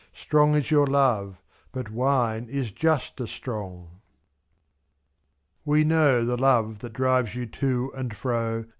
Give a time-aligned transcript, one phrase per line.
[0.13, 1.39] Strong is your love,
[1.71, 4.01] but wine is just as strong!'
[5.63, 8.65] We know the love that drives you to and fro.